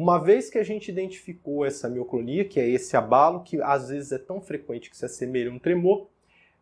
Uma 0.00 0.16
vez 0.16 0.48
que 0.48 0.58
a 0.58 0.62
gente 0.62 0.92
identificou 0.92 1.66
essa 1.66 1.88
mioclonia, 1.88 2.44
que 2.44 2.60
é 2.60 2.68
esse 2.68 2.96
abalo 2.96 3.42
que 3.42 3.60
às 3.60 3.88
vezes 3.88 4.12
é 4.12 4.18
tão 4.18 4.40
frequente 4.40 4.88
que 4.88 4.96
se 4.96 5.04
assemelha 5.04 5.50
a 5.50 5.52
um 5.52 5.58
tremor, 5.58 6.06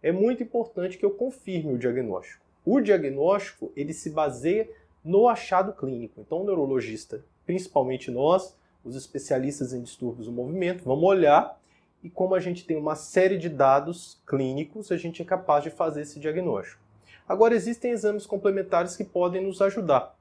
é 0.02 0.10
muito 0.10 0.42
importante 0.42 0.96
que 0.96 1.04
eu 1.04 1.10
confirme 1.10 1.74
o 1.74 1.78
diagnóstico. 1.78 2.42
O 2.64 2.80
diagnóstico 2.80 3.70
ele 3.76 3.92
se 3.92 4.08
baseia 4.08 4.66
no 5.04 5.28
achado 5.28 5.74
clínico. 5.74 6.18
Então, 6.18 6.40
o 6.40 6.44
neurologista, 6.44 7.22
principalmente 7.44 8.10
nós, 8.10 8.56
os 8.82 8.96
especialistas 8.96 9.74
em 9.74 9.82
distúrbios 9.82 10.28
do 10.28 10.32
movimento, 10.32 10.82
vamos 10.82 11.04
olhar 11.04 11.60
e 12.02 12.08
como 12.08 12.34
a 12.34 12.40
gente 12.40 12.64
tem 12.64 12.78
uma 12.78 12.94
série 12.94 13.36
de 13.36 13.50
dados 13.50 14.18
clínicos, 14.26 14.90
a 14.90 14.96
gente 14.96 15.20
é 15.20 15.26
capaz 15.26 15.62
de 15.62 15.68
fazer 15.68 16.00
esse 16.00 16.18
diagnóstico. 16.18 16.80
Agora, 17.28 17.54
existem 17.54 17.90
exames 17.90 18.24
complementares 18.24 18.96
que 18.96 19.04
podem 19.04 19.44
nos 19.44 19.60
ajudar 19.60 20.15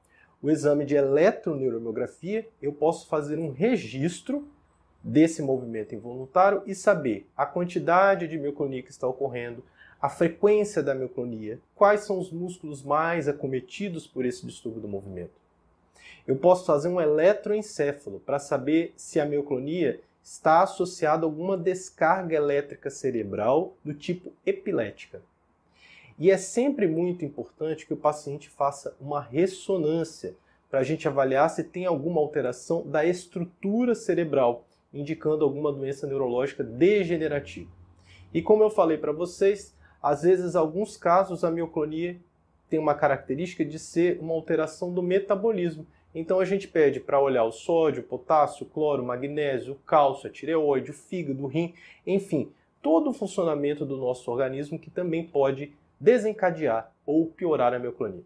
o 0.46 0.50
exame 0.50 0.84
de 0.84 0.94
eletroneuromiografia, 0.94 2.46
eu 2.62 2.72
posso 2.72 3.08
fazer 3.08 3.36
um 3.36 3.50
registro 3.50 4.46
desse 5.02 5.42
movimento 5.42 5.92
involuntário 5.92 6.62
e 6.64 6.72
saber 6.72 7.26
a 7.36 7.44
quantidade 7.44 8.28
de 8.28 8.38
mioclonia 8.38 8.80
que 8.80 8.92
está 8.92 9.08
ocorrendo, 9.08 9.64
a 10.00 10.08
frequência 10.08 10.84
da 10.84 10.94
mioclonia, 10.94 11.58
quais 11.74 12.02
são 12.02 12.16
os 12.20 12.30
músculos 12.30 12.80
mais 12.80 13.26
acometidos 13.26 14.06
por 14.06 14.24
esse 14.24 14.46
distúrbio 14.46 14.82
do 14.82 14.86
movimento. 14.86 15.32
Eu 16.24 16.36
posso 16.36 16.64
fazer 16.64 16.86
um 16.86 17.00
eletroencefalo 17.00 18.20
para 18.20 18.38
saber 18.38 18.94
se 18.96 19.18
a 19.18 19.26
mioclonia 19.26 20.00
está 20.22 20.62
associada 20.62 21.26
a 21.26 21.28
alguma 21.28 21.56
descarga 21.56 22.36
elétrica 22.36 22.88
cerebral 22.88 23.74
do 23.84 23.92
tipo 23.92 24.32
epilética. 24.46 25.20
E 26.18 26.30
é 26.30 26.36
sempre 26.36 26.86
muito 26.86 27.24
importante 27.24 27.86
que 27.86 27.92
o 27.92 27.96
paciente 27.96 28.48
faça 28.48 28.96
uma 29.00 29.20
ressonância 29.20 30.34
para 30.70 30.80
a 30.80 30.82
gente 30.82 31.06
avaliar 31.06 31.50
se 31.50 31.62
tem 31.62 31.84
alguma 31.84 32.20
alteração 32.20 32.86
da 32.86 33.04
estrutura 33.04 33.94
cerebral, 33.94 34.64
indicando 34.92 35.44
alguma 35.44 35.70
doença 35.70 36.06
neurológica 36.06 36.64
degenerativa. 36.64 37.70
E 38.32 38.40
como 38.40 38.62
eu 38.62 38.70
falei 38.70 38.96
para 38.96 39.12
vocês, 39.12 39.74
às 40.02 40.22
vezes, 40.22 40.56
alguns 40.56 40.96
casos, 40.96 41.44
a 41.44 41.50
mioclonia 41.50 42.18
tem 42.68 42.78
uma 42.78 42.94
característica 42.94 43.64
de 43.64 43.78
ser 43.78 44.18
uma 44.20 44.34
alteração 44.34 44.92
do 44.92 45.02
metabolismo. 45.02 45.86
Então 46.14 46.40
a 46.40 46.44
gente 46.44 46.66
pede 46.66 46.98
para 46.98 47.20
olhar 47.20 47.44
o 47.44 47.52
sódio, 47.52 48.02
o 48.02 48.06
potássio, 48.06 48.66
o 48.66 48.70
cloro, 48.70 49.02
o 49.02 49.06
magnésio, 49.06 49.74
o 49.74 49.76
cálcio, 49.86 50.28
a 50.28 50.32
tireoide, 50.32 50.90
o 50.90 50.94
fígado, 50.94 51.44
o 51.44 51.46
rim, 51.46 51.74
enfim, 52.06 52.50
todo 52.82 53.10
o 53.10 53.12
funcionamento 53.12 53.84
do 53.84 53.96
nosso 53.96 54.30
organismo 54.30 54.78
que 54.78 54.90
também 54.90 55.26
pode 55.26 55.72
desencadear 56.00 56.90
ou 57.04 57.26
piorar 57.26 57.72
a 57.74 57.78
mioclonia. 57.78 58.24